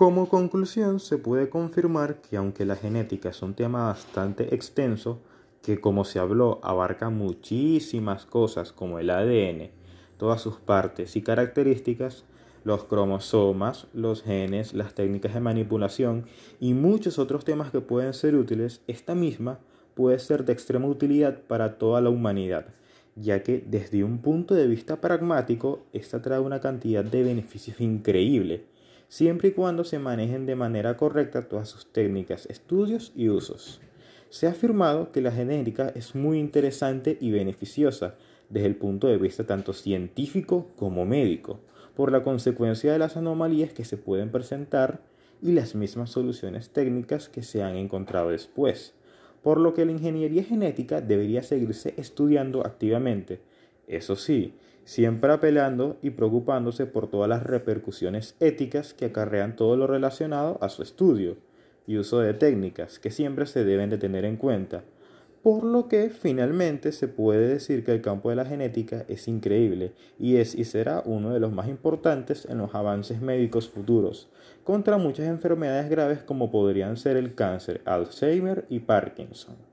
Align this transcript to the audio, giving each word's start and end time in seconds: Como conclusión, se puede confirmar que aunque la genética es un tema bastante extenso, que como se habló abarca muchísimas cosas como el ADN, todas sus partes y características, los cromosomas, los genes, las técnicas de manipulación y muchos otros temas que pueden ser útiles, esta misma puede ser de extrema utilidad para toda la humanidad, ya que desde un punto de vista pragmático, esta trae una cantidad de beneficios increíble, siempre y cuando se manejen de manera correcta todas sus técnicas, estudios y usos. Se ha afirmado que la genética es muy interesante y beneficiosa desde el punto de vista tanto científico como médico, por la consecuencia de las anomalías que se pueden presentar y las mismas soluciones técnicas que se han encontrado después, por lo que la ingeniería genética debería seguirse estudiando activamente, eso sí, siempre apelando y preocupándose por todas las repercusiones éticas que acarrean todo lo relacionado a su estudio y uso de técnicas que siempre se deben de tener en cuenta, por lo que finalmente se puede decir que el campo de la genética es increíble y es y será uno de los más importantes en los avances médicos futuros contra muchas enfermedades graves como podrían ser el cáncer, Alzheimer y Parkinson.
Como 0.00 0.30
conclusión, 0.30 0.98
se 0.98 1.18
puede 1.18 1.50
confirmar 1.50 2.22
que 2.22 2.38
aunque 2.38 2.64
la 2.64 2.74
genética 2.74 3.28
es 3.28 3.42
un 3.42 3.52
tema 3.52 3.88
bastante 3.88 4.54
extenso, 4.54 5.20
que 5.60 5.78
como 5.78 6.06
se 6.06 6.18
habló 6.18 6.58
abarca 6.62 7.10
muchísimas 7.10 8.24
cosas 8.24 8.72
como 8.72 8.98
el 8.98 9.10
ADN, 9.10 9.68
todas 10.16 10.40
sus 10.40 10.54
partes 10.56 11.16
y 11.16 11.20
características, 11.20 12.24
los 12.64 12.84
cromosomas, 12.84 13.88
los 13.92 14.22
genes, 14.22 14.72
las 14.72 14.94
técnicas 14.94 15.34
de 15.34 15.40
manipulación 15.40 16.24
y 16.60 16.72
muchos 16.72 17.18
otros 17.18 17.44
temas 17.44 17.70
que 17.70 17.82
pueden 17.82 18.14
ser 18.14 18.36
útiles, 18.36 18.80
esta 18.86 19.14
misma 19.14 19.58
puede 19.92 20.18
ser 20.18 20.46
de 20.46 20.54
extrema 20.54 20.86
utilidad 20.86 21.42
para 21.42 21.76
toda 21.76 22.00
la 22.00 22.08
humanidad, 22.08 22.68
ya 23.16 23.42
que 23.42 23.62
desde 23.66 24.02
un 24.02 24.22
punto 24.22 24.54
de 24.54 24.66
vista 24.66 24.98
pragmático, 25.02 25.80
esta 25.92 26.22
trae 26.22 26.40
una 26.40 26.62
cantidad 26.62 27.04
de 27.04 27.22
beneficios 27.22 27.82
increíble, 27.82 28.64
siempre 29.10 29.48
y 29.48 29.50
cuando 29.50 29.82
se 29.82 29.98
manejen 29.98 30.46
de 30.46 30.54
manera 30.54 30.96
correcta 30.96 31.48
todas 31.48 31.68
sus 31.68 31.92
técnicas, 31.92 32.46
estudios 32.46 33.12
y 33.16 33.28
usos. 33.28 33.80
Se 34.30 34.46
ha 34.46 34.50
afirmado 34.50 35.10
que 35.10 35.20
la 35.20 35.32
genética 35.32 35.92
es 35.96 36.14
muy 36.14 36.38
interesante 36.38 37.18
y 37.20 37.32
beneficiosa 37.32 38.14
desde 38.48 38.68
el 38.68 38.76
punto 38.76 39.08
de 39.08 39.18
vista 39.18 39.44
tanto 39.44 39.72
científico 39.72 40.68
como 40.76 41.04
médico, 41.04 41.58
por 41.96 42.12
la 42.12 42.22
consecuencia 42.22 42.92
de 42.92 43.00
las 43.00 43.16
anomalías 43.16 43.72
que 43.72 43.84
se 43.84 43.96
pueden 43.96 44.30
presentar 44.30 45.00
y 45.42 45.52
las 45.52 45.74
mismas 45.74 46.10
soluciones 46.10 46.70
técnicas 46.70 47.28
que 47.28 47.42
se 47.42 47.64
han 47.64 47.74
encontrado 47.74 48.30
después, 48.30 48.94
por 49.42 49.58
lo 49.58 49.74
que 49.74 49.86
la 49.86 49.92
ingeniería 49.92 50.44
genética 50.44 51.00
debería 51.00 51.42
seguirse 51.42 51.94
estudiando 51.96 52.64
activamente, 52.64 53.40
eso 53.90 54.16
sí, 54.16 54.54
siempre 54.84 55.32
apelando 55.32 55.98
y 56.00 56.10
preocupándose 56.10 56.86
por 56.86 57.08
todas 57.08 57.28
las 57.28 57.42
repercusiones 57.42 58.36
éticas 58.40 58.94
que 58.94 59.06
acarrean 59.06 59.56
todo 59.56 59.76
lo 59.76 59.86
relacionado 59.86 60.58
a 60.60 60.68
su 60.68 60.82
estudio 60.82 61.36
y 61.86 61.98
uso 61.98 62.20
de 62.20 62.34
técnicas 62.34 62.98
que 62.98 63.10
siempre 63.10 63.46
se 63.46 63.64
deben 63.64 63.90
de 63.90 63.98
tener 63.98 64.24
en 64.24 64.36
cuenta, 64.36 64.84
por 65.42 65.64
lo 65.64 65.88
que 65.88 66.10
finalmente 66.10 66.92
se 66.92 67.08
puede 67.08 67.48
decir 67.48 67.84
que 67.84 67.92
el 67.92 68.02
campo 68.02 68.30
de 68.30 68.36
la 68.36 68.44
genética 68.44 69.04
es 69.08 69.26
increíble 69.26 69.92
y 70.18 70.36
es 70.36 70.54
y 70.54 70.64
será 70.64 71.02
uno 71.06 71.32
de 71.32 71.40
los 71.40 71.50
más 71.50 71.68
importantes 71.68 72.46
en 72.46 72.58
los 72.58 72.74
avances 72.74 73.20
médicos 73.20 73.68
futuros 73.68 74.28
contra 74.64 74.98
muchas 74.98 75.26
enfermedades 75.26 75.90
graves 75.90 76.22
como 76.22 76.50
podrían 76.50 76.96
ser 76.96 77.16
el 77.16 77.34
cáncer, 77.34 77.80
Alzheimer 77.86 78.66
y 78.68 78.80
Parkinson. 78.80 79.69